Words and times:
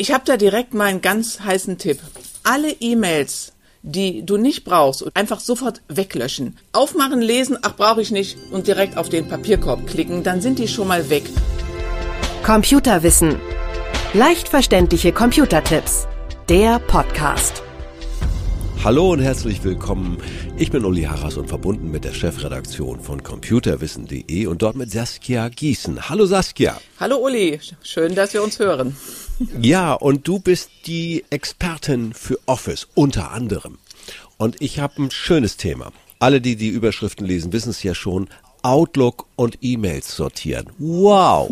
Ich 0.00 0.12
habe 0.12 0.24
da 0.24 0.38
direkt 0.38 0.72
mal 0.72 0.86
einen 0.86 1.02
ganz 1.02 1.40
heißen 1.40 1.76
Tipp. 1.76 1.98
Alle 2.42 2.70
E-Mails, 2.70 3.52
die 3.82 4.24
du 4.24 4.38
nicht 4.38 4.64
brauchst, 4.64 5.04
einfach 5.14 5.40
sofort 5.40 5.82
weglöschen. 5.88 6.56
Aufmachen, 6.72 7.20
lesen, 7.20 7.58
ach 7.60 7.76
brauche 7.76 8.00
ich 8.00 8.10
nicht 8.10 8.38
und 8.50 8.66
direkt 8.66 8.96
auf 8.96 9.10
den 9.10 9.28
Papierkorb 9.28 9.86
klicken, 9.86 10.22
dann 10.22 10.40
sind 10.40 10.58
die 10.58 10.68
schon 10.68 10.88
mal 10.88 11.10
weg. 11.10 11.24
Computerwissen. 12.42 13.38
Leicht 14.14 14.48
verständliche 14.48 15.12
Computertipps. 15.12 16.08
Der 16.48 16.78
Podcast. 16.78 17.62
Hallo 18.82 19.12
und 19.12 19.20
herzlich 19.20 19.62
willkommen. 19.62 20.16
Ich 20.56 20.70
bin 20.70 20.86
Uli 20.86 21.02
Harras 21.02 21.36
und 21.36 21.48
verbunden 21.48 21.90
mit 21.90 22.02
der 22.02 22.14
Chefredaktion 22.14 22.98
von 22.98 23.22
computerwissen.de 23.22 24.46
und 24.46 24.62
dort 24.62 24.74
mit 24.74 24.90
Saskia 24.90 25.50
Gießen. 25.50 26.08
Hallo 26.08 26.24
Saskia. 26.24 26.80
Hallo 26.98 27.18
Uli, 27.18 27.60
schön, 27.82 28.14
dass 28.14 28.32
wir 28.32 28.42
uns 28.42 28.58
hören. 28.58 28.96
Ja, 29.60 29.92
und 29.92 30.26
du 30.26 30.38
bist 30.38 30.70
die 30.86 31.26
Expertin 31.28 32.14
für 32.14 32.38
Office 32.46 32.88
unter 32.94 33.32
anderem. 33.32 33.76
Und 34.38 34.62
ich 34.62 34.78
habe 34.78 35.02
ein 35.02 35.10
schönes 35.10 35.58
Thema. 35.58 35.92
Alle, 36.18 36.40
die 36.40 36.56
die 36.56 36.68
Überschriften 36.68 37.26
lesen, 37.26 37.52
wissen 37.52 37.70
es 37.70 37.82
ja 37.82 37.94
schon. 37.94 38.28
Outlook 38.62 39.26
und 39.36 39.58
E-Mails 39.60 40.14
sortieren. 40.14 40.66
Wow. 40.78 41.50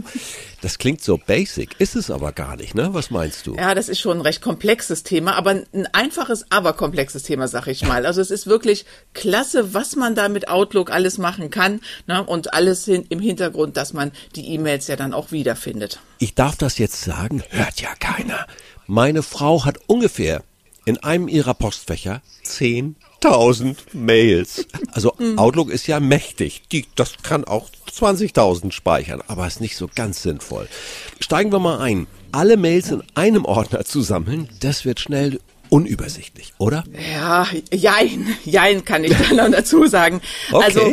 Das 0.60 0.78
klingt 0.78 1.02
so 1.02 1.18
basic, 1.18 1.78
ist 1.78 1.96
es 1.96 2.10
aber 2.10 2.32
gar 2.32 2.56
nicht, 2.56 2.74
ne? 2.74 2.92
Was 2.92 3.10
meinst 3.10 3.46
du? 3.46 3.54
Ja, 3.54 3.74
das 3.74 3.88
ist 3.88 4.00
schon 4.00 4.18
ein 4.18 4.22
recht 4.22 4.42
komplexes 4.42 5.02
Thema, 5.02 5.36
aber 5.36 5.50
ein 5.50 5.88
einfaches, 5.92 6.46
aber 6.50 6.72
komplexes 6.72 7.22
Thema, 7.22 7.48
sag 7.48 7.66
ich 7.68 7.84
mal. 7.84 8.04
Also 8.06 8.20
es 8.20 8.30
ist 8.30 8.46
wirklich 8.46 8.84
klasse, 9.14 9.74
was 9.74 9.96
man 9.96 10.14
da 10.14 10.28
mit 10.28 10.48
Outlook 10.48 10.90
alles 10.90 11.18
machen 11.18 11.50
kann, 11.50 11.80
ne? 12.06 12.22
Und 12.24 12.54
alles 12.54 12.84
hin, 12.84 13.06
im 13.08 13.20
Hintergrund, 13.20 13.76
dass 13.76 13.92
man 13.92 14.12
die 14.34 14.48
E-Mails 14.54 14.86
ja 14.88 14.96
dann 14.96 15.14
auch 15.14 15.32
wiederfindet. 15.32 16.00
Ich 16.18 16.34
darf 16.34 16.56
das 16.56 16.78
jetzt 16.78 17.02
sagen, 17.02 17.42
hört 17.50 17.80
ja 17.80 17.94
keiner. 17.98 18.46
Meine 18.86 19.22
Frau 19.22 19.64
hat 19.64 19.78
ungefähr 19.86 20.42
in 20.84 20.98
einem 20.98 21.28
ihrer 21.28 21.54
Postfächer 21.54 22.22
zehn 22.42 22.96
1000 23.24 23.94
Mails. 23.94 24.66
Also 24.92 25.14
Outlook 25.36 25.70
ist 25.70 25.86
ja 25.86 26.00
mächtig. 26.00 26.62
Die, 26.70 26.86
das 26.94 27.14
kann 27.22 27.44
auch 27.44 27.68
20.000 27.90 28.72
speichern, 28.72 29.22
aber 29.26 29.46
ist 29.46 29.60
nicht 29.60 29.76
so 29.76 29.88
ganz 29.92 30.22
sinnvoll. 30.22 30.68
Steigen 31.20 31.52
wir 31.52 31.58
mal 31.58 31.78
ein. 31.78 32.06
Alle 32.30 32.56
Mails 32.56 32.90
in 32.90 33.02
einem 33.14 33.44
Ordner 33.44 33.84
zu 33.84 34.02
sammeln, 34.02 34.48
das 34.60 34.84
wird 34.84 35.00
schnell 35.00 35.40
unübersichtlich, 35.70 36.52
oder? 36.58 36.84
Ja, 37.12 37.46
jein, 37.72 38.34
jein 38.44 38.84
kann 38.84 39.04
ich 39.04 39.14
da 39.16 39.34
noch 39.34 39.50
dazu 39.50 39.86
sagen. 39.86 40.20
Okay. 40.50 40.64
Also 40.64 40.92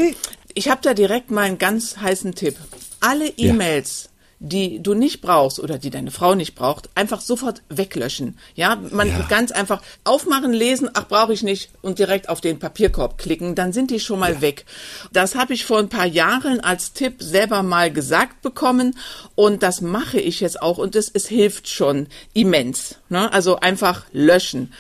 ich 0.53 0.70
habe 0.70 0.81
da 0.81 0.94
direkt 0.94 1.31
mal 1.31 1.44
einen 1.44 1.58
ganz 1.58 1.98
heißen 1.98 2.36
Tipp. 2.36 2.56
Alle 3.00 3.28
E-Mails, 3.28 4.09
die 4.39 4.83
du 4.83 4.94
nicht 4.94 5.22
brauchst 5.22 5.59
oder 5.59 5.78
die 5.78 5.89
deine 5.89 6.11
Frau 6.11 6.36
nicht 6.36 6.55
braucht, 6.55 6.89
einfach 6.94 7.22
sofort 7.22 7.61
weglöschen. 7.69 8.38
Ja, 8.53 8.75
man 8.91 9.08
Ja. 9.08 9.25
ganz 9.30 9.52
einfach 9.52 9.81
aufmachen, 10.03 10.52
lesen, 10.53 10.89
ach 10.94 11.08
brauche 11.08 11.33
ich 11.33 11.41
nicht 11.41 11.69
und 11.81 12.00
direkt 12.00 12.28
auf 12.30 12.41
den 12.41 12.59
Papierkorb 12.59 13.17
klicken, 13.17 13.56
dann 13.56 13.72
sind 13.73 13.91
die 13.91 14.00
schon 14.00 14.19
mal 14.19 14.41
weg. 14.41 14.66
Das 15.13 15.36
habe 15.36 15.53
ich 15.53 15.66
vor 15.66 15.80
ein 15.80 15.89
paar 15.89 16.06
Jahren 16.06 16.59
als 16.59 16.94
Tipp 16.94 17.16
selber 17.19 17.63
mal 17.63 17.91
gesagt 17.91 18.41
bekommen 18.41 18.97
und 19.36 19.63
das 19.63 19.81
mache 19.81 20.19
ich 20.19 20.41
jetzt 20.41 20.61
auch 20.61 20.78
und 20.78 20.95
es, 20.95 21.09
es 21.13 21.28
hilft 21.28 21.69
schon 21.69 22.08
immens. 22.33 22.97
Ne? 23.09 23.31
Also 23.31 23.59
einfach 23.59 24.06
löschen. 24.11 24.73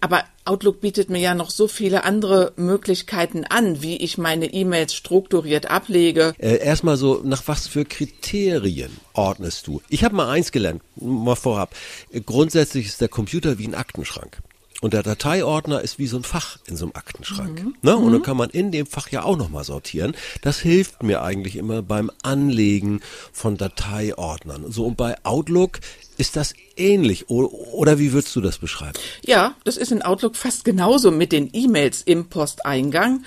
Aber 0.00 0.24
Outlook 0.44 0.80
bietet 0.80 1.10
mir 1.10 1.18
ja 1.18 1.34
noch 1.34 1.50
so 1.50 1.68
viele 1.68 2.04
andere 2.04 2.52
Möglichkeiten 2.56 3.44
an, 3.44 3.82
wie 3.82 3.96
ich 3.96 4.18
meine 4.18 4.52
E-Mails 4.52 4.94
strukturiert 4.94 5.70
ablege. 5.70 6.34
Äh, 6.38 6.58
erstmal 6.58 6.96
so, 6.96 7.20
nach 7.24 7.42
was 7.46 7.66
für 7.66 7.84
Kriterien 7.84 8.90
ordnest 9.12 9.66
du? 9.66 9.82
Ich 9.88 10.04
habe 10.04 10.14
mal 10.14 10.30
eins 10.30 10.52
gelernt, 10.52 10.82
mal 10.96 11.36
vorab. 11.36 11.74
Äh, 12.12 12.20
Grundsätzlich 12.20 12.86
ist 12.86 13.00
der 13.00 13.08
Computer 13.08 13.58
wie 13.58 13.66
ein 13.66 13.74
Aktenschrank. 13.74 14.38
Und 14.82 14.92
der 14.92 15.02
Dateiordner 15.02 15.80
ist 15.80 15.98
wie 15.98 16.06
so 16.06 16.18
ein 16.18 16.22
Fach 16.22 16.58
in 16.66 16.76
so 16.76 16.84
einem 16.84 16.92
Aktenschrank. 16.94 17.64
Ne? 17.80 17.96
Und 17.96 18.12
dann 18.12 18.22
kann 18.22 18.36
man 18.36 18.50
in 18.50 18.72
dem 18.72 18.86
Fach 18.86 19.08
ja 19.08 19.22
auch 19.22 19.38
nochmal 19.38 19.64
sortieren. 19.64 20.14
Das 20.42 20.58
hilft 20.58 21.02
mir 21.02 21.22
eigentlich 21.22 21.56
immer 21.56 21.80
beim 21.80 22.10
Anlegen 22.22 23.00
von 23.32 23.56
Dateiordnern. 23.56 24.70
So, 24.70 24.84
und 24.84 24.98
bei 24.98 25.16
Outlook 25.24 25.80
ist 26.18 26.36
das 26.36 26.54
ähnlich. 26.76 27.30
Oder 27.30 27.98
wie 27.98 28.12
würdest 28.12 28.34
du 28.36 28.40
das 28.40 28.58
beschreiben? 28.58 28.98
Ja, 29.24 29.54
das 29.64 29.76
ist 29.76 29.92
in 29.92 30.02
Outlook 30.02 30.36
fast 30.36 30.64
genauso 30.64 31.10
mit 31.10 31.32
den 31.32 31.50
E-Mails 31.52 32.02
im 32.02 32.28
Posteingang. 32.28 33.24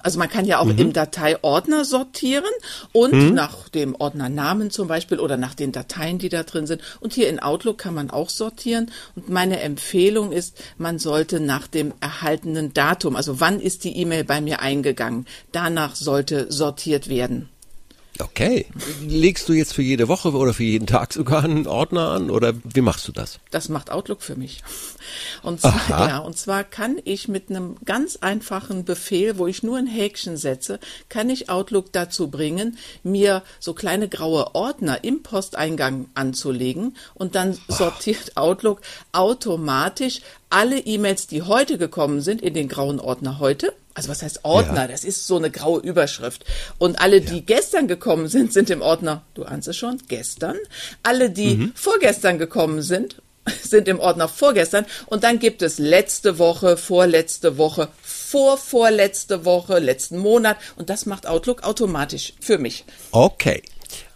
Also 0.00 0.18
man 0.18 0.30
kann 0.30 0.46
ja 0.46 0.58
auch 0.58 0.68
im 0.68 0.92
Dateiordner 0.92 1.84
sortieren 1.84 2.50
und 2.92 3.34
nach 3.34 3.68
dem 3.68 3.94
Ordnernamen 3.94 4.70
zum 4.70 4.88
Beispiel 4.88 5.20
oder 5.20 5.36
nach 5.36 5.54
den 5.54 5.70
Dateien, 5.70 6.18
die 6.18 6.30
da 6.30 6.44
drin 6.44 6.66
sind. 6.66 6.80
Und 7.00 7.12
hier 7.12 7.28
in 7.28 7.40
Outlook 7.40 7.78
kann 7.78 7.94
man 7.94 8.10
auch 8.10 8.30
sortieren. 8.30 8.90
Und 9.14 9.28
meine 9.28 9.60
Empfehlung 9.60 10.32
ist, 10.32 10.56
man 10.78 10.98
sollte 10.98 11.40
nach 11.40 11.66
dem 11.66 11.92
erhaltenen 12.00 12.72
Datum, 12.72 13.16
also 13.16 13.38
wann 13.40 13.60
ist 13.60 13.84
die 13.84 13.96
E-Mail 13.98 14.24
bei 14.24 14.40
mir 14.40 14.60
eingegangen, 14.60 15.26
danach 15.52 15.94
sollte 15.94 16.50
sortiert 16.50 17.08
werden. 17.08 17.50
Okay. 18.18 18.66
Legst 19.00 19.48
du 19.48 19.54
jetzt 19.54 19.72
für 19.72 19.82
jede 19.82 20.06
Woche 20.06 20.32
oder 20.32 20.52
für 20.52 20.64
jeden 20.64 20.86
Tag 20.86 21.12
sogar 21.12 21.44
einen 21.44 21.66
Ordner 21.66 22.10
an? 22.10 22.30
Oder 22.30 22.52
wie 22.62 22.82
machst 22.82 23.08
du 23.08 23.12
das? 23.12 23.40
Das 23.50 23.68
macht 23.68 23.90
Outlook 23.90 24.22
für 24.22 24.36
mich. 24.36 24.62
Und 25.42 25.60
zwar, 25.60 25.74
Aha. 25.74 26.08
ja, 26.08 26.18
und 26.18 26.36
zwar 26.36 26.62
kann 26.64 26.98
ich 27.04 27.28
mit 27.28 27.50
einem 27.50 27.76
ganz 27.84 28.16
einfachen 28.16 28.84
Befehl, 28.84 29.38
wo 29.38 29.46
ich 29.46 29.62
nur 29.62 29.78
ein 29.78 29.86
Häkchen 29.86 30.36
setze, 30.36 30.78
kann 31.08 31.30
ich 31.30 31.48
Outlook 31.48 31.92
dazu 31.92 32.28
bringen, 32.28 32.78
mir 33.02 33.42
so 33.60 33.72
kleine 33.72 34.08
graue 34.08 34.54
Ordner 34.54 35.04
im 35.04 35.22
Posteingang 35.22 36.06
anzulegen 36.14 36.96
und 37.14 37.34
dann 37.34 37.58
sortiert 37.68 38.36
Outlook 38.36 38.82
automatisch 39.12 40.20
alle 40.50 40.78
E-Mails, 40.78 41.26
die 41.26 41.42
heute 41.42 41.78
gekommen 41.78 42.20
sind, 42.20 42.42
in 42.42 42.52
den 42.52 42.68
grauen 42.68 43.00
Ordner 43.00 43.38
heute. 43.38 43.72
Also 43.94 44.08
was 44.08 44.22
heißt 44.22 44.44
Ordner? 44.44 44.82
Ja. 44.82 44.88
Das 44.88 45.04
ist 45.04 45.26
so 45.26 45.36
eine 45.36 45.50
graue 45.50 45.80
Überschrift. 45.80 46.44
Und 46.78 47.00
alle, 47.00 47.20
die 47.20 47.44
gestern 47.44 47.88
gekommen 47.88 48.28
sind, 48.28 48.52
sind 48.52 48.70
im 48.70 48.82
Ordner, 48.82 49.22
du 49.34 49.44
ahnst 49.44 49.68
es 49.68 49.76
schon, 49.76 49.98
gestern. 50.08 50.56
Alle, 51.02 51.30
die 51.30 51.72
vorgestern 51.74 52.38
gekommen 52.38 52.82
sind, 52.82 53.16
sind 53.62 53.88
im 53.88 54.00
Ordner 54.00 54.28
vorgestern. 54.28 54.86
Und 55.06 55.24
dann 55.24 55.38
gibt 55.38 55.62
es 55.62 55.78
letzte 55.78 56.38
Woche, 56.38 56.76
vorletzte 56.76 57.58
Woche, 57.58 57.88
vorvorletzte 58.02 59.44
Woche, 59.44 59.78
letzten 59.78 60.18
Monat. 60.18 60.56
Und 60.76 60.90
das 60.90 61.06
macht 61.06 61.26
Outlook 61.26 61.62
automatisch 61.64 62.34
für 62.40 62.58
mich. 62.58 62.84
Okay. 63.10 63.62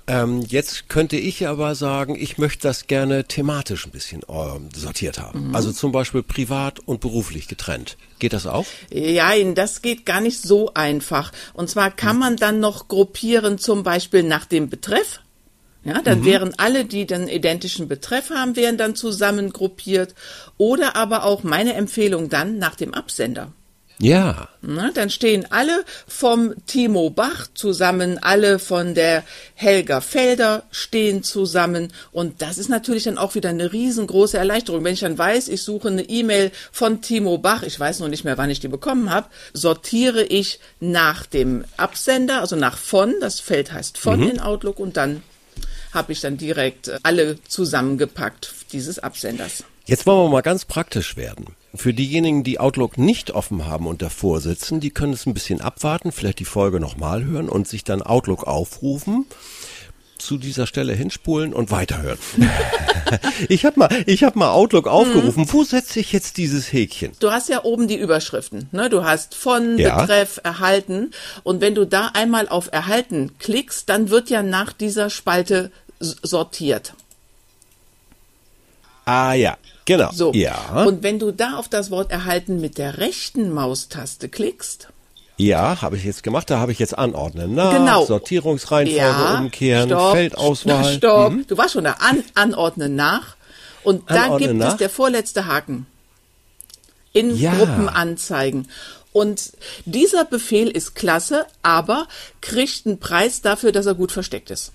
Ähm, 0.08 0.42
jetzt 0.42 0.88
könnte 0.88 1.16
ich 1.16 1.48
aber 1.48 1.74
sagen, 1.74 2.16
ich 2.18 2.38
möchte 2.38 2.62
das 2.62 2.86
gerne 2.86 3.24
thematisch 3.24 3.86
ein 3.86 3.90
bisschen 3.90 4.22
ähm, 4.28 4.68
sortiert 4.74 5.18
haben. 5.18 5.54
Also 5.54 5.72
zum 5.72 5.90
Beispiel 5.90 6.22
privat 6.22 6.78
und 6.80 7.00
beruflich 7.00 7.48
getrennt. 7.48 7.96
Geht 8.20 8.32
das 8.32 8.46
auch? 8.46 8.66
Ja, 8.90 9.32
das 9.54 9.82
geht 9.82 10.06
gar 10.06 10.20
nicht 10.20 10.40
so 10.40 10.72
einfach. 10.74 11.32
Und 11.54 11.68
zwar 11.68 11.90
kann 11.90 12.18
man 12.18 12.36
dann 12.36 12.60
noch 12.60 12.86
gruppieren, 12.86 13.58
zum 13.58 13.82
Beispiel 13.82 14.22
nach 14.22 14.46
dem 14.46 14.70
Betreff. 14.70 15.20
Ja, 15.82 16.02
dann 16.02 16.24
wären 16.24 16.52
alle, 16.56 16.84
die 16.84 17.06
den 17.06 17.28
identischen 17.28 17.86
Betreff 17.86 18.30
haben, 18.30 18.56
wären 18.56 18.76
dann 18.76 18.96
zusammen 18.96 19.52
gruppiert. 19.52 20.16
Oder 20.56 20.96
aber 20.96 21.24
auch 21.24 21.44
meine 21.44 21.74
Empfehlung 21.74 22.28
dann 22.28 22.58
nach 22.58 22.74
dem 22.74 22.92
Absender. 22.92 23.52
Ja. 23.98 24.48
Na, 24.60 24.90
dann 24.92 25.08
stehen 25.08 25.46
alle 25.50 25.84
vom 26.06 26.54
Timo 26.66 27.08
Bach 27.08 27.46
zusammen, 27.54 28.18
alle 28.18 28.58
von 28.58 28.94
der 28.94 29.24
Helga 29.54 30.00
Felder 30.00 30.64
stehen 30.70 31.22
zusammen. 31.22 31.92
Und 32.12 32.42
das 32.42 32.58
ist 32.58 32.68
natürlich 32.68 33.04
dann 33.04 33.16
auch 33.16 33.34
wieder 33.34 33.48
eine 33.48 33.72
riesengroße 33.72 34.36
Erleichterung. 34.36 34.84
Wenn 34.84 34.94
ich 34.94 35.00
dann 35.00 35.16
weiß, 35.16 35.48
ich 35.48 35.62
suche 35.62 35.88
eine 35.88 36.02
E-Mail 36.02 36.50
von 36.72 37.00
Timo 37.00 37.38
Bach, 37.38 37.62
ich 37.62 37.78
weiß 37.80 38.00
noch 38.00 38.08
nicht 38.08 38.24
mehr, 38.24 38.36
wann 38.36 38.50
ich 38.50 38.60
die 38.60 38.68
bekommen 38.68 39.10
habe, 39.10 39.28
sortiere 39.54 40.22
ich 40.24 40.60
nach 40.78 41.24
dem 41.24 41.64
Absender, 41.78 42.40
also 42.40 42.56
nach 42.56 42.76
von, 42.76 43.14
das 43.20 43.40
Feld 43.40 43.72
heißt 43.72 43.96
von 43.96 44.22
in 44.22 44.40
Outlook 44.40 44.78
und 44.78 44.96
dann 44.96 45.22
habe 45.92 46.12
ich 46.12 46.20
dann 46.20 46.36
direkt 46.36 46.92
alle 47.02 47.42
zusammengepackt 47.48 48.52
dieses 48.72 48.98
Absenders. 48.98 49.64
Jetzt 49.86 50.04
wollen 50.04 50.26
wir 50.26 50.28
mal 50.28 50.42
ganz 50.42 50.64
praktisch 50.64 51.16
werden. 51.16 51.54
Für 51.76 51.94
diejenigen, 51.94 52.44
die 52.44 52.58
Outlook 52.58 52.98
nicht 52.98 53.30
offen 53.32 53.66
haben 53.66 53.86
und 53.86 54.02
davor 54.02 54.40
sitzen, 54.40 54.80
die 54.80 54.90
können 54.90 55.12
es 55.12 55.26
ein 55.26 55.34
bisschen 55.34 55.60
abwarten, 55.60 56.12
vielleicht 56.12 56.38
die 56.40 56.44
Folge 56.44 56.80
nochmal 56.80 57.24
hören 57.24 57.48
und 57.48 57.68
sich 57.68 57.84
dann 57.84 58.02
Outlook 58.02 58.44
aufrufen, 58.44 59.26
zu 60.18 60.38
dieser 60.38 60.66
Stelle 60.66 60.94
hinspulen 60.94 61.52
und 61.52 61.70
weiterhören. 61.70 62.18
ich 63.48 63.64
habe 63.64 63.78
mal, 63.78 63.88
ich 64.06 64.24
habe 64.24 64.38
mal 64.38 64.50
Outlook 64.50 64.86
aufgerufen. 64.86 65.46
Wo 65.52 65.62
setze 65.64 66.00
ich 66.00 66.12
jetzt 66.12 66.38
dieses 66.38 66.72
Häkchen? 66.72 67.12
Du 67.20 67.30
hast 67.30 67.48
ja 67.48 67.64
oben 67.64 67.86
die 67.86 67.98
Überschriften. 67.98 68.68
Ne? 68.72 68.88
Du 68.88 69.04
hast 69.04 69.34
von, 69.34 69.78
Ja. 69.78 70.00
Betreff, 70.00 70.40
erhalten. 70.42 71.12
Und 71.42 71.60
wenn 71.60 71.74
du 71.74 71.86
da 71.86 72.10
einmal 72.14 72.48
auf 72.48 72.72
erhalten 72.72 73.32
klickst, 73.38 73.88
dann 73.88 74.10
wird 74.10 74.30
ja 74.30 74.42
nach 74.42 74.72
dieser 74.72 75.10
Spalte 75.10 75.70
sortiert. 76.00 76.94
Ah 79.04 79.34
ja, 79.34 79.56
genau. 79.86 80.10
So. 80.12 80.32
Ja, 80.34 80.84
Und 80.86 81.02
wenn 81.02 81.18
du 81.18 81.32
da 81.32 81.56
auf 81.56 81.68
das 81.68 81.90
Wort 81.90 82.10
erhalten 82.12 82.60
mit 82.60 82.76
der 82.76 82.98
rechten 82.98 83.50
Maustaste 83.52 84.28
klickst, 84.28 84.88
ja, 85.38 85.82
habe 85.82 85.96
ich 85.96 86.04
jetzt 86.04 86.22
gemacht. 86.22 86.48
Da 86.48 86.58
habe 86.60 86.72
ich 86.72 86.78
jetzt 86.78 86.96
anordnen. 86.96 87.54
nach, 87.54 87.72
Genau. 87.72 88.04
Sortierungsreihenfolge 88.06 88.96
ja, 88.98 89.38
umkehren, 89.38 89.88
stopp, 89.90 90.12
Feldauswahl. 90.12 90.84
Stopp. 90.96 91.32
Mhm. 91.32 91.46
Du 91.46 91.58
warst 91.58 91.74
schon 91.74 91.84
da 91.84 91.92
an, 92.00 92.22
anordnen 92.34 92.94
nach. 92.94 93.36
Und 93.84 94.10
da 94.10 94.38
gibt 94.38 94.54
nach? 94.54 94.72
es 94.72 94.76
der 94.78 94.88
vorletzte 94.90 95.46
Haken. 95.46 95.86
In 97.12 97.36
Ja. 97.36 97.54
Gruppenanzeigen. 97.54 98.68
Und 99.16 99.52
dieser 99.86 100.26
Befehl 100.26 100.68
ist 100.68 100.94
klasse, 100.94 101.46
aber 101.62 102.06
kriegt 102.42 102.84
einen 102.84 103.00
Preis 103.00 103.40
dafür, 103.40 103.72
dass 103.72 103.86
er 103.86 103.94
gut 103.94 104.12
versteckt 104.12 104.50
ist. 104.50 104.72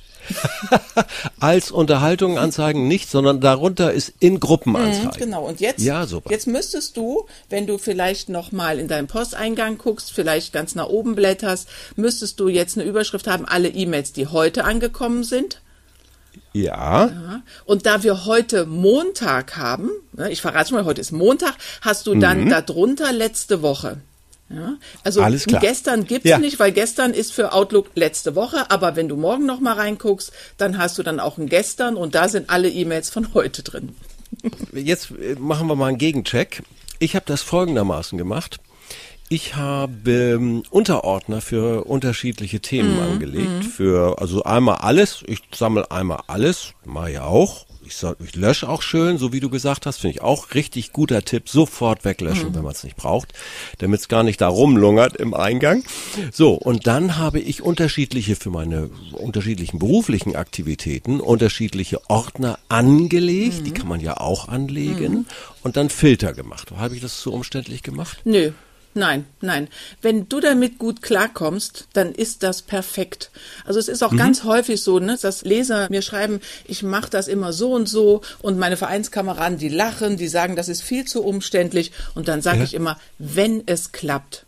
Als 1.39 1.69
Unterhaltung 1.69 2.39
anzeigen 2.39 2.87
nicht, 2.87 3.07
sondern 3.07 3.39
darunter 3.39 3.93
ist 3.93 4.13
in 4.19 4.39
Gruppen 4.39 4.75
anzeigen. 4.75 5.11
Genau, 5.15 5.47
und 5.47 5.59
jetzt, 5.59 5.81
Ja, 5.81 6.07
super. 6.07 6.31
jetzt 6.31 6.47
müsstest 6.47 6.97
du, 6.97 7.27
wenn 7.49 7.67
du 7.67 7.77
vielleicht 7.77 8.29
nochmal 8.29 8.79
in 8.79 8.87
deinen 8.87 9.05
Posteingang 9.05 9.77
guckst, 9.77 10.11
vielleicht 10.11 10.53
ganz 10.53 10.73
nach 10.73 10.87
oben 10.87 11.13
blätterst, 11.13 11.69
müsstest 11.95 12.39
du 12.39 12.47
jetzt 12.47 12.79
eine 12.79 12.89
Überschrift 12.89 13.27
haben, 13.27 13.45
alle 13.45 13.67
E-Mails, 13.67 14.11
die 14.11 14.25
heute 14.25 14.63
angekommen 14.63 15.23
sind. 15.23 15.61
Ja. 16.51 17.05
Ja. 17.05 17.41
Und 17.65 17.85
da 17.85 18.01
wir 18.01 18.25
heute 18.25 18.65
Montag 18.65 19.55
haben, 19.55 19.91
ne, 20.13 20.31
ich 20.31 20.41
verrate 20.41 20.69
schon 20.69 20.79
mal, 20.79 20.85
heute 20.85 20.99
ist 21.01 21.11
Montag, 21.11 21.53
hast 21.81 22.07
du 22.07 22.15
dann 22.15 22.49
darunter 22.49 23.13
letzte 23.13 23.61
Woche. 23.61 23.97
Ja, 24.53 24.75
also. 25.03 25.21
Alles 25.21 25.45
klar. 25.45 25.61
gestern 25.61 26.05
gibt's 26.05 26.29
Ja. 26.29 26.37
nicht, 26.37 26.59
weil 26.59 26.71
gestern 26.71 27.13
ist 27.13 27.33
für 27.33 27.53
Outlook 27.53 27.87
letzte 27.95 28.35
Woche, 28.35 28.69
aber 28.69 28.95
wenn 28.95 29.07
du 29.07 29.15
morgen 29.15 29.45
noch 29.45 29.59
mal 29.59 29.73
reinguckst, 29.73 30.31
dann 30.57 30.77
hast 30.77 30.97
du 30.97 31.03
dann 31.03 31.19
auch 31.19 31.37
ein 31.37 31.47
gestern 31.47 31.95
und 31.95 32.15
da 32.15 32.27
sind 32.27 32.49
alle 32.49 32.69
E-Mails 32.69 33.09
von 33.09 33.33
heute 33.33 33.63
drin. 33.63 33.95
Jetzt 34.73 35.11
äh, 35.11 35.35
machen 35.39 35.67
wir 35.67 35.75
mal 35.75 35.87
einen 35.87 35.97
Gegencheck. 35.97 36.63
Ich 36.99 37.15
habe 37.15 37.25
das 37.25 37.41
folgendermaßen 37.41 38.17
gemacht. 38.17 38.59
Ich 39.29 39.55
habe 39.55 40.11
ähm, 40.11 40.63
Unterordner 40.71 41.39
für 41.39 41.85
unterschiedliche 41.85 42.59
Themen 42.59 42.99
angelegt. 42.99 43.63
Für 43.63 44.19
also 44.19 44.43
einmal 44.43 44.79
alles. 44.79 45.23
Ich 45.25 45.39
sammle 45.55 45.89
einmal 45.89 46.21
alles. 46.27 46.73
Mache 46.83 47.11
ja 47.11 47.23
auch. 47.23 47.65
Ich, 47.91 47.97
sa- 47.97 48.15
ich 48.25 48.37
lösche 48.37 48.69
auch 48.69 48.81
schön, 48.81 49.17
so 49.17 49.33
wie 49.33 49.41
du 49.41 49.49
gesagt 49.49 49.85
hast, 49.85 49.97
finde 49.99 50.15
ich 50.15 50.21
auch 50.21 50.53
richtig 50.53 50.93
guter 50.93 51.23
Tipp. 51.25 51.49
Sofort 51.49 52.05
weglöschen, 52.05 52.55
wenn 52.55 52.63
man 52.63 52.71
es 52.71 52.85
nicht 52.85 52.95
braucht, 52.95 53.33
damit 53.79 53.99
es 53.99 54.07
gar 54.07 54.23
nicht 54.23 54.39
da 54.39 54.47
rumlungert 54.47 55.17
im 55.17 55.33
Eingang. 55.33 55.83
So, 56.31 56.53
und 56.53 56.87
dann 56.87 57.17
habe 57.17 57.41
ich 57.41 57.61
unterschiedliche 57.61 58.37
für 58.37 58.49
meine 58.49 58.89
unterschiedlichen 59.11 59.77
beruflichen 59.77 60.37
Aktivitäten, 60.37 61.19
unterschiedliche 61.19 61.99
Ordner 62.09 62.59
angelegt. 62.69 63.65
Die 63.65 63.71
kann 63.71 63.89
man 63.89 63.99
ja 63.99 64.17
auch 64.21 64.47
anlegen. 64.47 65.27
Und 65.61 65.75
dann 65.75 65.89
Filter 65.89 66.31
gemacht. 66.31 66.71
Habe 66.75 66.95
ich 66.95 67.01
das 67.01 67.19
zu 67.19 67.33
umständlich 67.33 67.83
gemacht? 67.83 68.19
Nö. 68.23 68.51
Nein, 68.93 69.25
nein. 69.39 69.69
Wenn 70.01 70.27
du 70.27 70.41
damit 70.41 70.77
gut 70.77 71.01
klarkommst, 71.01 71.87
dann 71.93 72.13
ist 72.13 72.43
das 72.43 72.61
perfekt. 72.61 73.31
Also 73.63 73.79
es 73.79 73.87
ist 73.87 74.03
auch 74.03 74.15
ganz 74.15 74.43
häufig 74.43 74.81
so, 74.81 74.99
ne, 74.99 75.17
dass 75.21 75.43
Leser 75.43 75.87
mir 75.89 76.01
schreiben, 76.01 76.41
ich 76.65 76.83
mache 76.83 77.09
das 77.09 77.27
immer 77.29 77.53
so 77.53 77.71
und 77.73 77.87
so 77.87 78.21
und 78.39 78.59
meine 78.59 78.75
Vereinskameraden, 78.75 79.57
die 79.57 79.69
lachen, 79.69 80.17
die 80.17 80.27
sagen, 80.27 80.55
das 80.57 80.67
ist 80.67 80.81
viel 80.83 81.05
zu 81.05 81.23
umständlich 81.23 81.91
und 82.15 82.27
dann 82.27 82.41
sage 82.41 82.59
Ja. 82.59 82.63
ich 82.65 82.73
immer, 82.73 82.99
wenn 83.17 83.63
es 83.65 83.93
klappt, 83.93 84.45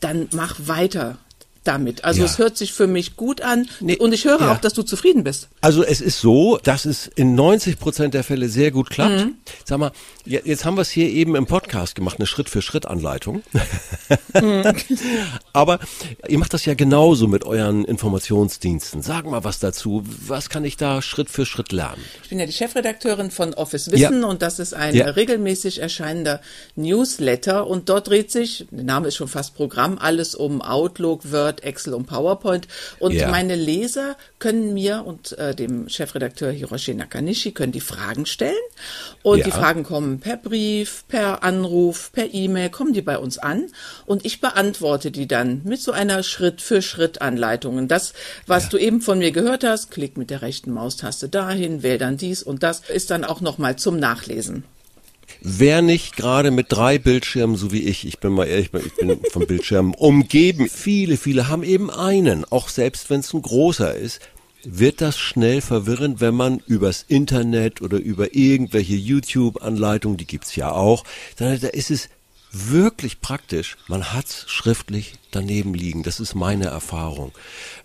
dann 0.00 0.28
mach 0.32 0.56
weiter 0.58 1.18
damit. 1.64 2.04
Also 2.04 2.20
Ja. 2.20 2.26
es 2.26 2.38
hört 2.38 2.56
sich 2.56 2.72
für 2.72 2.86
mich 2.86 3.16
gut 3.16 3.40
an 3.40 3.66
Nee, 3.80 3.96
und 3.96 4.12
ich 4.12 4.24
höre 4.24 4.40
ja. 4.40 4.52
auch, 4.52 4.58
dass 4.58 4.72
du 4.74 4.82
zufrieden 4.82 5.24
bist. 5.24 5.48
Also 5.60 5.82
es 5.82 6.00
ist 6.00 6.20
so, 6.20 6.58
dass 6.62 6.84
es 6.84 7.06
in 7.16 7.34
90 7.34 7.78
Prozent 7.78 8.14
der 8.14 8.24
Fälle 8.24 8.48
sehr 8.48 8.70
gut 8.70 8.90
klappt. 8.90 9.26
Sag 9.64 9.78
mal, 9.78 9.92
je- 10.24 10.42
jetzt 10.44 10.64
haben 10.64 10.76
wir 10.76 10.82
es 10.82 10.90
hier 10.90 11.08
eben 11.08 11.34
im 11.36 11.46
Podcast 11.46 11.94
gemacht, 11.94 12.16
eine 12.18 12.26
Schritt-für-Schritt-Anleitung. 12.26 13.42
Aber 15.52 15.78
ihr 16.28 16.38
macht 16.38 16.52
das 16.54 16.64
ja 16.64 16.74
genauso 16.74 17.26
mit 17.28 17.44
euren 17.44 17.84
Informationsdiensten. 17.84 19.02
Sag 19.02 19.26
mal 19.26 19.44
was 19.44 19.58
dazu. 19.58 20.04
Was 20.26 20.48
kann 20.50 20.64
ich 20.64 20.76
da 20.76 21.02
Schritt 21.02 21.30
für 21.30 21.46
Schritt 21.46 21.72
lernen? 21.72 22.02
Ich 22.22 22.28
bin 22.30 22.38
ja 22.38 22.46
die 22.46 22.52
Chefredakteurin 22.52 23.30
von 23.30 23.54
Office 23.54 23.90
Wissen 23.90 24.22
Ja. 24.22 24.26
und 24.28 24.42
das 24.42 24.58
ist 24.58 24.74
ein 24.74 24.94
regelmäßig 25.00 25.80
erscheinender 25.80 26.40
Newsletter 26.76 27.66
und 27.66 27.88
dort 27.88 28.08
dreht 28.08 28.30
sich, 28.30 28.66
der 28.70 28.84
Name 28.84 29.08
ist 29.08 29.16
schon 29.16 29.28
fast 29.28 29.54
Programm, 29.54 29.98
alles 29.98 30.34
um 30.34 30.60
Outlook, 30.62 31.30
Word, 31.32 31.53
Excel 31.62 31.94
und 31.94 32.06
PowerPoint 32.06 32.66
und 32.98 33.12
Ja. 33.12 33.30
meine 33.30 33.54
Leser 33.54 34.16
können 34.38 34.74
mir 34.74 35.04
und 35.06 35.38
äh, 35.38 35.54
dem 35.54 35.88
Chefredakteur 35.88 36.50
Hiroshi 36.50 36.94
Nakanishi 36.94 37.52
können 37.52 37.72
die 37.72 37.80
Fragen 37.80 38.26
stellen 38.26 38.54
und 39.22 39.38
Ja. 39.38 39.44
die 39.44 39.50
Fragen 39.52 39.84
kommen 39.84 40.18
per 40.20 40.36
Brief, 40.36 41.04
per 41.06 41.42
Anruf, 41.44 42.10
per 42.12 42.32
E-Mail, 42.34 42.70
kommen 42.70 42.92
die 42.92 43.02
bei 43.02 43.18
uns 43.18 43.38
an 43.38 43.66
und 44.06 44.24
ich 44.24 44.40
beantworte 44.40 45.10
die 45.10 45.28
dann 45.28 45.60
mit 45.64 45.80
so 45.80 45.92
einer 45.92 46.22
Schritt-für-Schritt-Anleitung. 46.22 47.76
Und 47.76 47.88
das, 47.88 48.12
was 48.46 48.68
du 48.68 48.78
eben 48.78 49.00
von 49.00 49.18
mir 49.18 49.30
gehört 49.32 49.64
hast, 49.64 49.90
klick 49.90 50.16
mit 50.16 50.30
der 50.30 50.42
rechten 50.42 50.72
Maustaste 50.72 51.28
dahin, 51.28 51.82
wähl 51.82 51.98
dann 51.98 52.16
dies 52.16 52.42
und 52.42 52.62
das, 52.62 52.80
ist 52.88 53.10
dann 53.10 53.24
auch 53.24 53.40
nochmal 53.40 53.76
zum 53.76 53.98
Nachlesen. 53.98 54.64
Wer 55.40 55.82
nicht 55.82 56.16
gerade 56.16 56.50
mit 56.50 56.66
drei 56.70 56.98
Bildschirmen, 56.98 57.56
so 57.56 57.72
wie 57.72 57.82
ich, 57.82 58.06
ich 58.06 58.18
bin 58.18 58.32
mal 58.32 58.46
ehrlich, 58.46 58.70
ich 58.74 58.94
bin 58.94 59.18
von 59.30 59.46
Bildschirmen 59.46 59.94
umgeben. 59.98 60.68
Viele, 60.68 61.16
viele 61.16 61.48
haben 61.48 61.62
eben 61.62 61.90
einen, 61.90 62.44
auch 62.44 62.68
selbst 62.68 63.10
wenn 63.10 63.20
es 63.20 63.32
ein 63.32 63.42
großer 63.42 63.94
ist. 63.94 64.20
Wird 64.64 65.02
das 65.02 65.18
schnell 65.18 65.60
verwirrend, 65.60 66.22
wenn 66.22 66.34
man 66.34 66.62
übers 66.66 67.04
Internet 67.06 67.82
oder 67.82 67.98
über 67.98 68.34
irgendwelche 68.34 68.94
YouTube-Anleitungen, 68.94 70.16
die 70.16 70.26
gibt's 70.26 70.56
ja 70.56 70.72
auch, 70.72 71.04
dann 71.36 71.60
da 71.60 71.68
ist 71.68 71.90
es 71.90 72.08
wirklich 72.54 73.20
praktisch. 73.20 73.76
Man 73.88 74.12
hat's 74.12 74.44
schriftlich 74.48 75.14
daneben 75.30 75.74
liegen. 75.74 76.02
Das 76.02 76.20
ist 76.20 76.34
meine 76.34 76.66
Erfahrung. 76.66 77.32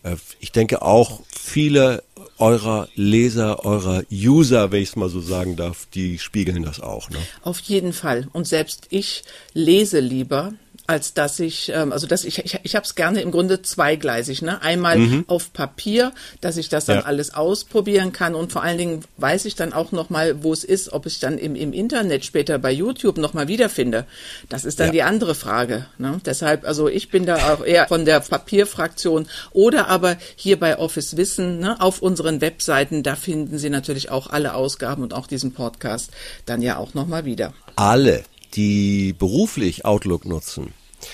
Äh, 0.03 0.15
Ich 0.39 0.51
denke 0.51 0.81
auch 0.81 1.21
viele 1.29 2.03
eurer 2.37 2.87
Leser, 2.95 3.65
eurer 3.65 4.03
User, 4.11 4.71
wenn 4.71 4.81
ich 4.81 4.89
es 4.89 4.95
mal 4.95 5.09
so 5.09 5.19
sagen 5.19 5.55
darf, 5.55 5.87
die 5.93 6.19
spiegeln 6.19 6.63
das 6.63 6.79
auch. 6.79 7.09
Ne? 7.09 7.17
Auf 7.41 7.59
jeden 7.59 7.91
Fall. 7.93 8.27
Und 8.31 8.47
selbst 8.47 8.87
ich 8.89 9.23
lese 9.53 9.99
lieber, 9.99 10.53
als 10.89 11.13
dass 11.13 11.39
ich, 11.39 11.71
ähm, 11.73 11.93
also 11.93 12.07
dass 12.07 12.23
ich, 12.25 12.39
ich, 12.39 12.59
ich 12.63 12.75
habe 12.75 12.83
es 12.83 12.95
gerne 12.95 13.21
im 13.21 13.29
Grunde 13.31 13.61
zweigleisig. 13.61 14.41
Ne? 14.41 14.61
Einmal 14.63 15.23
auf 15.27 15.53
Papier, 15.53 16.11
dass 16.41 16.57
ich 16.57 16.67
das 16.67 16.85
dann 16.85 16.97
Ja. 16.99 17.03
alles 17.05 17.33
ausprobieren 17.35 18.11
kann 18.11 18.33
und 18.33 18.51
vor 18.51 18.63
allen 18.63 18.79
Dingen 18.79 19.03
weiß 19.17 19.45
ich 19.45 19.53
dann 19.55 19.71
auch 19.71 19.91
nochmal, 19.91 20.43
wo 20.43 20.51
es 20.51 20.63
ist, 20.63 20.91
ob 20.91 21.05
ich 21.05 21.19
dann 21.19 21.37
im, 21.37 21.55
im 21.55 21.73
Internet 21.73 22.25
später 22.25 22.57
bei 22.57 22.71
YouTube 22.71 23.17
nochmal 23.19 23.47
wiederfinde. 23.47 24.05
Das 24.49 24.65
ist 24.65 24.79
dann 24.79 24.87
Ja. 24.87 24.91
die 24.93 25.03
andere 25.03 25.35
Frage. 25.35 25.85
Ne? 25.99 26.19
Deshalb, 26.25 26.65
also 26.65 26.87
ich 26.89 27.09
bin 27.09 27.25
da 27.27 27.53
auch 27.53 27.63
eher 27.63 27.87
von 27.87 28.05
der 28.05 28.19
Papierfraktion 28.21 29.27
oder 29.51 29.87
aber 29.89 30.17
hier 30.35 30.59
bei 30.59 30.79
Office 30.79 31.17
Wissen 31.17 31.59
ne, 31.59 31.79
auf 31.79 32.01
unseren 32.01 32.41
Webseiten, 32.41 33.03
da 33.03 33.15
finden 33.15 33.59
Sie 33.59 33.69
natürlich 33.69 34.09
auch 34.09 34.27
alle 34.27 34.55
Ausgaben 34.55 35.03
und 35.03 35.13
auch 35.13 35.27
diesen 35.27 35.53
Podcast 35.53 36.09
dann 36.47 36.63
ja 36.63 36.77
auch 36.77 36.95
nochmal 36.95 37.25
wieder. 37.25 37.53
alle, 37.75 38.23
die 38.55 39.13
beruflich 39.13 39.85
Outlook 39.85 40.25
nutzen, 40.25 40.73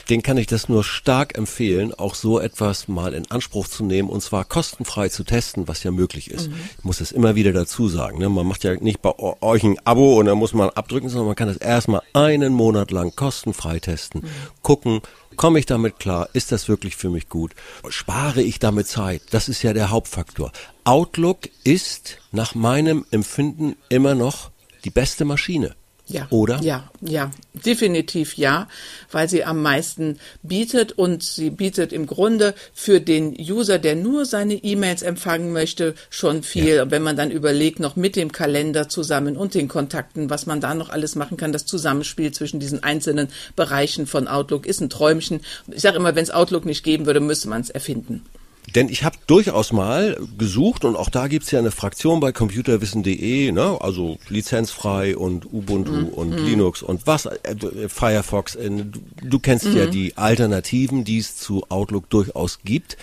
den 0.10 0.24
kann 0.24 0.38
ich 0.38 0.48
das 0.48 0.70
nur 0.70 0.84
stark 0.84 1.38
empfehlen, 1.38 1.94
auch 1.94 2.16
so 2.16 2.40
etwas 2.40 2.88
mal 2.88 3.14
in 3.14 3.30
Anspruch 3.32 3.68
zu 3.68 3.84
nehmen 3.84 4.10
und 4.10 4.22
zwar 4.22 4.46
kostenfrei 4.46 5.10
zu 5.10 5.24
testen, 5.24 5.68
was 5.68 5.84
ja 5.84 5.92
möglich 5.92 6.32
ist. 6.32 6.50
Ich 6.78 6.84
muss 6.84 7.00
das 7.00 7.12
immer 7.12 7.36
wieder 7.36 7.54
dazu 7.54 7.88
sagen. 7.88 8.20
Ne? 8.20 8.30
Man 8.30 8.48
macht 8.48 8.64
ja 8.64 8.76
nicht 8.76 9.02
bei 9.02 9.14
euch 9.18 9.64
ein 9.64 9.78
Abo 9.86 10.20
und 10.20 10.26
dann 10.26 10.38
muss 10.38 10.54
man 10.54 10.70
abdrücken, 10.70 11.10
sondern 11.10 11.28
man 11.28 11.36
kann 11.36 11.48
das 11.48 11.58
erstmal 11.58 12.02
einen 12.14 12.54
Monat 12.54 12.92
lang 12.92 13.16
kostenfrei 13.16 13.80
testen, 13.80 14.24
gucken, 14.62 15.02
komme 15.36 15.60
ich 15.60 15.66
damit 15.66 16.00
klar, 16.00 16.30
ist 16.34 16.52
das 16.52 16.68
wirklich 16.68 16.96
für 16.96 17.10
mich 17.10 17.30
gut, 17.30 17.54
spare 17.90 18.42
ich 18.42 18.60
damit 18.60 18.88
Zeit, 18.88 19.22
das 19.32 19.50
ist 19.50 19.64
ja 19.64 19.74
der 19.74 19.90
Hauptfaktor. 19.90 20.52
Outlook 20.84 21.50
ist 21.64 22.18
nach 22.32 22.56
meinem 22.56 23.06
Empfinden 23.12 23.76
immer 23.90 24.16
noch 24.16 24.52
die 24.84 24.92
beste 24.92 25.26
Maschine. 25.26 25.76
Ja. 26.08 26.28
Oder? 26.30 26.62
Ja, 26.62 26.90
ja, 27.02 27.32
definitiv 27.54 28.38
ja, 28.38 28.68
weil 29.12 29.28
sie 29.28 29.44
am 29.44 29.64
meisten 29.64 30.20
bietet 30.44 30.92
und 30.92 31.24
sie 31.24 31.50
bietet 31.50 31.92
im 31.94 32.06
Grunde 32.06 32.54
für 32.74 33.02
den 33.02 33.36
User, 33.40 33.80
der 33.80 33.96
nur 33.96 34.26
seine 34.26 34.54
E-Mails 34.54 35.02
empfangen 35.02 35.52
möchte, 35.52 35.96
schon 36.12 36.44
viel. 36.44 36.82
Und 36.82 36.92
Wenn 36.92 37.02
man 37.02 37.16
dann 37.16 37.32
überlegt, 37.32 37.80
noch 37.80 37.96
mit 37.96 38.16
dem 38.16 38.32
Kalender 38.32 38.88
zusammen 38.88 39.36
und 39.36 39.56
den 39.56 39.68
Kontakten, 39.68 40.30
was 40.30 40.46
man 40.46 40.62
da 40.62 40.76
noch 40.76 40.90
alles 40.90 41.16
machen 41.16 41.38
kann, 41.38 41.52
das 41.52 41.66
Zusammenspiel 41.66 42.32
zwischen 42.32 42.60
diesen 42.60 42.84
einzelnen 42.84 43.30
Bereichen 43.56 44.06
von 44.06 44.28
Outlook 44.28 44.68
ist 44.68 44.82
ein 44.82 44.92
Träumchen. 44.92 45.42
Ich 45.72 45.82
sage 45.82 45.98
immer, 45.98 46.16
wenn 46.16 46.24
es 46.24 46.32
Outlook 46.32 46.66
nicht 46.66 46.84
geben 46.84 47.08
würde, 47.08 47.20
müsste 47.20 47.50
man 47.50 47.62
es 47.62 47.72
erfinden. 47.72 48.24
Denn 48.74 48.90
ich 48.90 49.04
habe 49.04 49.18
durchaus 49.28 49.72
mal 49.72 50.18
gesucht 50.38 50.86
und 50.86 50.96
auch 50.96 51.10
da 51.10 51.28
gibt's 51.28 51.52
ja 51.52 51.60
eine 51.60 51.72
Fraktion 51.72 52.20
bei 52.20 52.32
computerwissen.de, 52.32 53.52
ne? 53.52 53.78
also 53.80 54.18
lizenzfrei 54.28 55.16
und 55.16 55.46
Ubuntu 55.54 56.08
und 56.08 56.34
Linux 56.34 56.82
und 56.82 57.06
was, 57.06 57.26
äh, 57.26 57.88
Firefox, 57.88 58.56
äh, 58.56 58.70
du, 58.70 59.00
du 59.22 59.40
kennst 59.40 59.66
ja 59.66 59.86
die 59.86 60.18
Alternativen, 60.18 61.04
die 61.04 61.20
es 61.20 61.38
zu 61.38 61.64
Outlook 61.70 62.10
durchaus 62.10 62.60
gibt. 62.64 62.98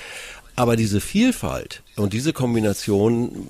Aber 0.55 0.77
diese 0.77 1.01
Vielfalt, 1.01 1.83
Und 1.97 2.13
diese 2.13 2.35
Kombination, 2.35 3.49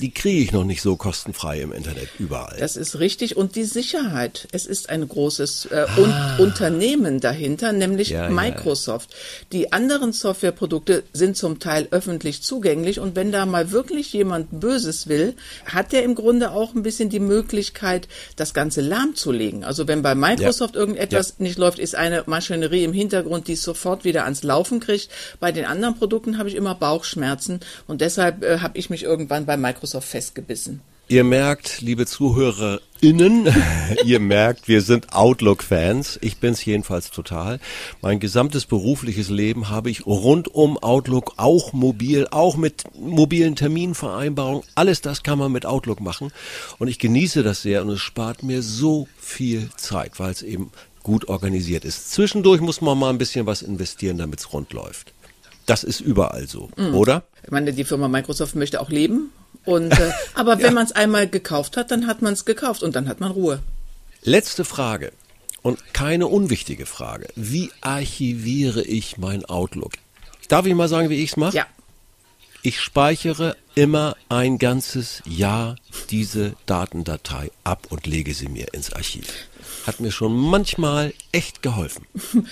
die 0.00 0.10
kriege 0.10 0.40
ich 0.40 0.52
noch 0.52 0.64
nicht 0.64 0.82
so 0.82 0.96
kostenfrei 0.96 1.60
im 1.60 1.72
Internet 1.72 2.08
überall. 2.18 2.56
Das 2.58 2.76
ist 2.76 2.98
richtig. 2.98 3.36
Und 3.36 3.54
die 3.56 3.64
Sicherheit. 3.64 4.48
Es 4.52 4.66
ist 4.66 4.88
ein 4.88 5.06
großes 5.06 5.66
äh, 5.66 5.86
un 5.98 6.14
Unternehmen 6.38 7.20
dahinter, 7.20 7.72
nämlich 7.72 8.10
Ja, 8.10 8.24
ja. 8.24 8.30
Microsoft. 8.30 9.10
Die 9.52 9.72
anderen 9.72 10.12
Softwareprodukte 10.12 11.04
sind 11.12 11.36
zum 11.36 11.58
Teil 11.58 11.88
öffentlich 11.90 12.42
zugänglich. 12.42 12.98
Und 13.00 13.16
wenn 13.16 13.32
da 13.32 13.44
mal 13.46 13.70
wirklich 13.70 14.12
jemand 14.12 14.60
Böses 14.60 15.08
will, 15.08 15.34
hat 15.66 15.92
der 15.92 16.02
im 16.02 16.14
Grunde 16.14 16.52
auch 16.52 16.74
ein 16.74 16.82
bisschen 16.82 17.10
die 17.10 17.20
Möglichkeit, 17.20 18.08
das 18.36 18.54
Ganze 18.54 18.80
lahmzulegen. 18.80 19.64
Also 19.64 19.86
wenn 19.86 20.02
bei 20.02 20.14
Microsoft 20.14 20.76
irgendetwas 20.76 21.38
nicht 21.38 21.58
läuft, 21.58 21.78
ist 21.78 21.94
eine 21.94 22.24
Maschinerie 22.26 22.84
im 22.84 22.92
Hintergrund, 22.92 23.48
die 23.48 23.52
es 23.54 23.62
sofort 23.62 24.04
wieder 24.04 24.24
ans 24.24 24.42
Laufen 24.42 24.80
kriegt. 24.80 25.10
Bei 25.40 25.52
den 25.52 25.66
anderen 25.66 25.96
Produkten 25.96 26.38
habe 26.38 26.48
ich 26.48 26.54
immer 26.54 26.74
Bauchschmerzen. 26.74 27.60
Und 27.86 28.00
deshalb 28.00 28.42
äh, 28.42 28.58
habe 28.60 28.78
ich 28.78 28.88
mich 28.88 29.02
irgendwann 29.02 29.46
bei 29.46 29.56
Microsoft 29.56 29.89
festgebissen. 29.98 30.82
Ihr 31.10 31.24
merkt, 31.24 31.80
liebe 31.80 32.06
ZuhörerInnen, 32.06 33.52
ihr 34.04 34.20
merkt, 34.20 34.68
wir 34.68 34.80
sind 34.80 35.12
Outlook-Fans. 35.12 36.20
Ich 36.22 36.36
bin's 36.36 36.64
jedenfalls 36.64 37.10
total. 37.10 37.58
Mein 38.00 38.20
gesamtes 38.20 38.64
berufliches 38.64 39.28
Leben 39.28 39.70
habe 39.70 39.90
ich 39.90 40.06
rund 40.06 40.46
um 40.46 40.78
Outlook, 40.78 41.32
auch 41.36 41.72
mobil, 41.72 42.28
auch 42.30 42.56
mit 42.56 42.84
mobilen 42.94 43.56
Terminvereinbarungen. 43.56 44.62
Alles 44.76 45.00
das 45.00 45.24
kann 45.24 45.40
man 45.40 45.50
mit 45.50 45.66
Outlook 45.66 45.98
machen. 46.00 46.30
Und 46.78 46.86
ich 46.86 47.00
genieße 47.00 47.42
das 47.42 47.62
sehr 47.62 47.82
und 47.82 47.88
es 47.88 48.00
spart 48.00 48.44
mir 48.44 48.62
so 48.62 49.08
viel 49.18 49.68
Zeit, 49.76 50.20
weil 50.20 50.30
es 50.30 50.42
eben 50.42 50.70
gut 51.02 51.28
organisiert 51.28 51.84
ist. 51.84 52.12
Zwischendurch 52.12 52.60
muss 52.60 52.80
man 52.82 52.96
mal 52.96 53.10
ein 53.10 53.18
bisschen 53.18 53.46
was 53.46 53.62
investieren, 53.62 54.16
damit's 54.16 54.52
rund 54.52 54.72
läuft. 54.72 55.12
Das 55.66 55.82
ist 55.82 56.00
überall 56.00 56.46
so, 56.46 56.70
oder? 56.92 57.24
Ich 57.42 57.50
meine, 57.50 57.72
die 57.72 57.84
Firma 57.84 58.06
Microsoft 58.06 58.54
möchte 58.54 58.80
auch 58.80 58.90
leben. 58.90 59.32
Und, 59.64 59.92
äh, 59.92 60.12
aber 60.34 60.60
wenn 60.62 60.74
man 60.74 60.86
es 60.86 60.92
einmal 60.92 61.28
gekauft 61.28 61.76
hat, 61.76 61.90
dann 61.90 62.06
hat 62.06 62.22
man 62.22 62.32
es 62.32 62.44
gekauft 62.44 62.82
und 62.82 62.96
dann 62.96 63.08
hat 63.08 63.20
man 63.20 63.30
Ruhe. 63.32 63.60
Letzte 64.22 64.64
Frage 64.64 65.12
und 65.62 65.92
keine 65.92 66.26
unwichtige 66.26 66.86
Frage. 66.86 67.28
Wie 67.36 67.70
archiviere 67.80 68.82
ich 68.82 69.18
mein 69.18 69.44
Outlook? 69.44 69.92
Darf 70.48 70.66
ich 70.66 70.74
mal 70.74 70.88
sagen, 70.88 71.10
wie 71.10 71.22
ich's 71.22 71.36
mache? 71.36 71.56
Ja. 71.56 71.66
Ich 72.62 72.80
speichere 72.80 73.56
immer 73.74 74.16
ein 74.28 74.58
ganzes 74.58 75.22
Jahr 75.24 75.76
diese 76.10 76.54
Datendatei 76.66 77.50
ab 77.64 77.86
und 77.88 78.06
lege 78.06 78.34
sie 78.34 78.48
mir 78.48 78.74
ins 78.74 78.92
Archiv. 78.92 79.48
Hat 79.86 80.00
mir 80.00 80.10
schon 80.10 80.36
manchmal 80.36 81.14
echt 81.32 81.62
geholfen. 81.62 82.04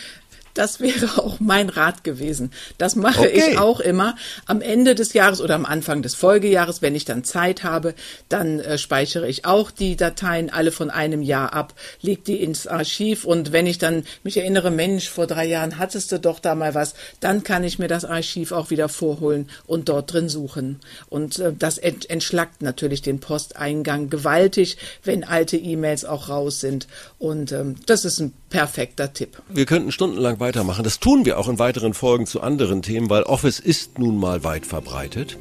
Das 0.58 0.80
wäre 0.80 1.18
auch 1.22 1.38
mein 1.38 1.68
Rat 1.68 2.02
gewesen. 2.02 2.50
Das 2.78 2.96
mache 2.96 3.20
Okay. 3.20 3.52
ich 3.52 3.58
auch 3.58 3.78
immer 3.78 4.16
am 4.46 4.60
Ende 4.60 4.96
des 4.96 5.12
Jahres 5.12 5.40
oder 5.40 5.54
am 5.54 5.64
Anfang 5.64 6.02
des 6.02 6.16
Folgejahres, 6.16 6.82
wenn 6.82 6.96
ich 6.96 7.04
dann 7.04 7.22
Zeit 7.22 7.62
habe, 7.62 7.94
dann 8.28 8.58
äh, 8.58 8.76
speichere 8.76 9.28
ich 9.28 9.44
auch 9.44 9.70
die 9.70 9.94
Dateien 9.94 10.50
alle 10.50 10.72
von 10.72 10.90
einem 10.90 11.22
Jahr 11.22 11.52
ab, 11.52 11.74
leg 12.02 12.24
die 12.24 12.42
ins 12.42 12.66
Archiv 12.66 13.24
und 13.24 13.52
wenn 13.52 13.68
ich 13.68 13.78
dann 13.78 14.02
mich 14.24 14.36
erinnere, 14.36 14.72
Mensch, 14.72 15.08
vor 15.08 15.28
drei 15.28 15.46
Jahren 15.46 15.78
hattest 15.78 16.10
du 16.10 16.18
doch 16.18 16.40
da 16.40 16.56
mal 16.56 16.74
was, 16.74 16.94
dann 17.20 17.44
kann 17.44 17.62
ich 17.62 17.78
mir 17.78 17.86
das 17.88 18.04
Archiv 18.04 18.50
auch 18.50 18.70
wieder 18.70 18.88
vorholen 18.88 19.48
und 19.66 19.88
dort 19.88 20.12
drin 20.12 20.28
suchen. 20.28 20.80
Und 21.08 21.38
äh, 21.38 21.52
das 21.56 21.78
ent 21.78 22.10
entschlackt 22.10 22.62
natürlich 22.62 23.00
den 23.00 23.20
Posteingang 23.20 24.10
gewaltig, 24.10 24.76
wenn 25.04 25.22
alte 25.22 25.56
E-Mails 25.56 26.04
auch 26.04 26.28
raus 26.28 26.58
sind. 26.58 26.88
Und 27.20 27.52
ähm, 27.52 27.76
das 27.86 28.04
ist 28.04 28.18
ein 28.18 28.32
perfekter 28.48 29.12
Tipp. 29.12 29.42
Wir 29.48 29.66
könnten 29.66 29.92
stundenlang 29.92 30.40
weitermachen. 30.40 30.84
Das 30.84 31.00
tun 31.00 31.24
wir 31.24 31.38
auch 31.38 31.48
in 31.48 31.58
weiteren 31.58 31.94
Folgen 31.94 32.26
zu 32.26 32.40
anderen 32.40 32.82
Themen, 32.82 33.10
weil 33.10 33.22
Office 33.24 33.58
ist 33.58 33.98
nun 33.98 34.18
mal 34.18 34.44
weit 34.44 34.66
verbreitet. 34.66 35.36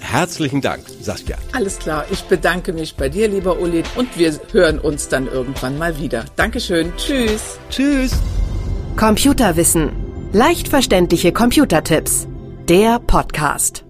Herzlichen 0.00 0.60
Dank, 0.60 0.84
Saskia. 1.00 1.36
Alles 1.52 1.78
klar, 1.78 2.04
ich 2.10 2.22
bedanke 2.22 2.72
mich 2.72 2.96
bei 2.96 3.08
dir, 3.08 3.28
lieber 3.28 3.58
Uli, 3.60 3.84
und 3.94 4.18
wir 4.18 4.38
hören 4.50 4.78
uns 4.78 5.08
dann 5.08 5.28
irgendwann 5.28 5.78
mal 5.78 5.98
wieder. 5.98 6.24
Dankeschön, 6.36 6.92
tschüss. 6.96 7.58
Tschüss. 7.70 8.12
Computerwissen. 8.96 9.90
Leicht 10.32 10.68
verständliche 10.68 11.32
Computertipps. 11.32 12.26
Der 12.68 12.98
Podcast. 12.98 13.84